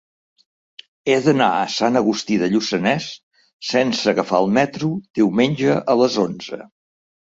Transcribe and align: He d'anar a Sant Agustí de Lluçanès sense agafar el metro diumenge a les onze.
He 1.11 1.17
d'anar 1.25 1.49
a 1.57 1.67
Sant 1.73 1.99
Agustí 2.01 2.39
de 2.43 2.49
Lluçanès 2.53 3.09
sense 3.73 4.11
agafar 4.13 4.41
el 4.47 4.53
metro 4.59 4.91
diumenge 5.21 5.77
a 5.95 5.99
les 6.01 6.17
onze. 6.29 6.61